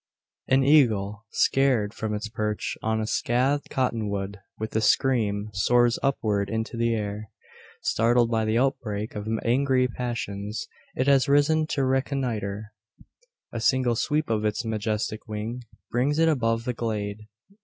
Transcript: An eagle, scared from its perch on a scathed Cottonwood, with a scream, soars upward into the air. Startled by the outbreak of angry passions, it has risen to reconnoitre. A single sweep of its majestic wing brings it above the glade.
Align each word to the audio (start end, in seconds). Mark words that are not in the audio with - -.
An 0.47 0.63
eagle, 0.63 1.27
scared 1.29 1.93
from 1.93 2.15
its 2.15 2.27
perch 2.27 2.75
on 2.81 2.99
a 2.99 3.05
scathed 3.05 3.69
Cottonwood, 3.69 4.39
with 4.57 4.75
a 4.75 4.81
scream, 4.81 5.51
soars 5.53 5.99
upward 6.01 6.49
into 6.49 6.75
the 6.75 6.95
air. 6.95 7.29
Startled 7.83 8.31
by 8.31 8.43
the 8.45 8.57
outbreak 8.57 9.13
of 9.13 9.27
angry 9.45 9.87
passions, 9.87 10.67
it 10.95 11.05
has 11.05 11.29
risen 11.29 11.67
to 11.67 11.85
reconnoitre. 11.85 12.73
A 13.51 13.59
single 13.61 13.95
sweep 13.95 14.31
of 14.31 14.43
its 14.43 14.65
majestic 14.65 15.27
wing 15.27 15.61
brings 15.91 16.17
it 16.17 16.27
above 16.27 16.63
the 16.65 16.73
glade. 16.73 17.27